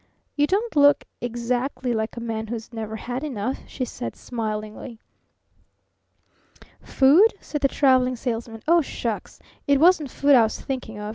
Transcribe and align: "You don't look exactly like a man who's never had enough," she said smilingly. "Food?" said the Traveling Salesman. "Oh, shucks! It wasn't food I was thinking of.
"You 0.35 0.47
don't 0.47 0.75
look 0.75 1.05
exactly 1.21 1.93
like 1.93 2.17
a 2.17 2.21
man 2.21 2.47
who's 2.47 2.73
never 2.73 2.95
had 2.95 3.23
enough," 3.23 3.59
she 3.67 3.85
said 3.85 4.15
smilingly. 4.15 4.99
"Food?" 6.81 7.35
said 7.39 7.61
the 7.61 7.67
Traveling 7.67 8.15
Salesman. 8.15 8.63
"Oh, 8.67 8.81
shucks! 8.81 9.37
It 9.67 9.79
wasn't 9.79 10.09
food 10.09 10.33
I 10.33 10.41
was 10.41 10.59
thinking 10.59 10.97
of. 10.99 11.09